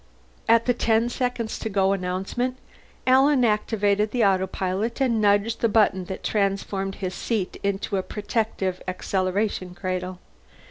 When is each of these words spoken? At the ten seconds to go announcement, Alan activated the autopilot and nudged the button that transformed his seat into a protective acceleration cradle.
At 0.49 0.65
the 0.65 0.73
ten 0.73 1.09
seconds 1.09 1.59
to 1.59 1.69
go 1.69 1.91
announcement, 1.93 2.57
Alan 3.05 3.45
activated 3.45 4.09
the 4.09 4.25
autopilot 4.25 4.99
and 4.99 5.21
nudged 5.21 5.61
the 5.61 5.69
button 5.69 6.05
that 6.05 6.23
transformed 6.23 6.95
his 6.95 7.13
seat 7.13 7.57
into 7.61 7.97
a 7.97 8.01
protective 8.01 8.81
acceleration 8.87 9.75
cradle. 9.75 10.17